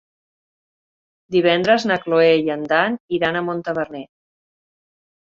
[1.35, 4.03] Divendres na Cloè i en Dan iran a Montaverner.